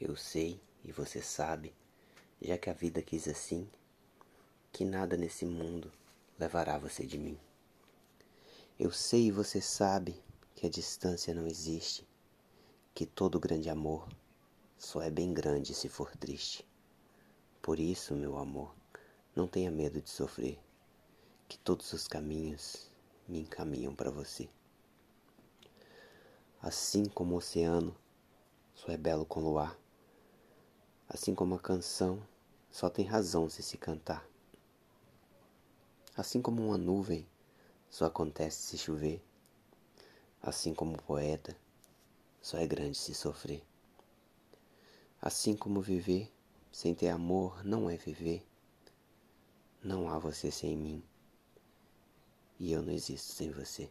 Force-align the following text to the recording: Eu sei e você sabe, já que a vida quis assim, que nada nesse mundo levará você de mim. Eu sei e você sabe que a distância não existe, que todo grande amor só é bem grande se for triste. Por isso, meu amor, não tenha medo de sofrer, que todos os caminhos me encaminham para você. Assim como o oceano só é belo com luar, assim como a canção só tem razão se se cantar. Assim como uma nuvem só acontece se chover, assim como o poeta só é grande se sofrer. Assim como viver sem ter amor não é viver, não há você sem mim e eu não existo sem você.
Eu 0.00 0.16
sei 0.16 0.58
e 0.82 0.90
você 0.90 1.20
sabe, 1.20 1.74
já 2.40 2.56
que 2.56 2.70
a 2.70 2.72
vida 2.72 3.02
quis 3.02 3.28
assim, 3.28 3.68
que 4.72 4.82
nada 4.82 5.14
nesse 5.14 5.44
mundo 5.44 5.92
levará 6.38 6.78
você 6.78 7.04
de 7.04 7.18
mim. 7.18 7.38
Eu 8.78 8.90
sei 8.90 9.26
e 9.26 9.30
você 9.30 9.60
sabe 9.60 10.18
que 10.54 10.66
a 10.66 10.70
distância 10.70 11.34
não 11.34 11.46
existe, 11.46 12.08
que 12.94 13.04
todo 13.04 13.38
grande 13.38 13.68
amor 13.68 14.08
só 14.78 15.02
é 15.02 15.10
bem 15.10 15.34
grande 15.34 15.74
se 15.74 15.86
for 15.86 16.16
triste. 16.16 16.66
Por 17.60 17.78
isso, 17.78 18.16
meu 18.16 18.38
amor, 18.38 18.74
não 19.36 19.46
tenha 19.46 19.70
medo 19.70 20.00
de 20.00 20.08
sofrer, 20.08 20.58
que 21.46 21.58
todos 21.58 21.92
os 21.92 22.08
caminhos 22.08 22.90
me 23.28 23.40
encaminham 23.40 23.94
para 23.94 24.10
você. 24.10 24.48
Assim 26.62 27.04
como 27.04 27.34
o 27.34 27.36
oceano 27.36 27.94
só 28.74 28.90
é 28.90 28.96
belo 28.96 29.26
com 29.26 29.40
luar, 29.40 29.79
assim 31.12 31.34
como 31.34 31.56
a 31.56 31.58
canção 31.58 32.22
só 32.70 32.88
tem 32.88 33.04
razão 33.04 33.50
se 33.50 33.64
se 33.64 33.76
cantar. 33.76 34.24
Assim 36.16 36.40
como 36.40 36.64
uma 36.64 36.78
nuvem 36.78 37.26
só 37.90 38.04
acontece 38.06 38.62
se 38.62 38.78
chover, 38.78 39.20
assim 40.40 40.72
como 40.72 40.94
o 40.94 41.02
poeta 41.02 41.56
só 42.40 42.58
é 42.58 42.66
grande 42.66 42.96
se 42.96 43.12
sofrer. 43.12 43.66
Assim 45.20 45.56
como 45.56 45.80
viver 45.80 46.32
sem 46.70 46.94
ter 46.94 47.08
amor 47.08 47.64
não 47.64 47.90
é 47.90 47.96
viver, 47.96 48.46
não 49.82 50.08
há 50.08 50.16
você 50.16 50.48
sem 50.48 50.76
mim 50.76 51.02
e 52.56 52.70
eu 52.70 52.82
não 52.82 52.92
existo 52.92 53.32
sem 53.32 53.50
você. 53.50 53.90